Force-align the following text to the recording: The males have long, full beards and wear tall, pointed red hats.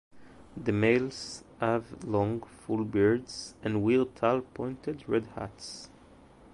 The 0.57 0.71
males 0.71 1.43
have 1.59 2.03
long, 2.03 2.41
full 2.41 2.85
beards 2.85 3.53
and 3.61 3.83
wear 3.83 4.03
tall, 4.05 4.41
pointed 4.41 5.07
red 5.07 5.27
hats. 5.35 5.91